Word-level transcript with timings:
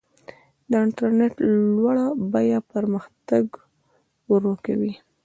د 0.69 0.71
انټرنیټ 0.85 1.35
لوړه 1.75 2.05
بیه 2.31 2.59
پرمختګ 2.71 3.45
ورو 4.29 4.53
کوي. 4.65 4.93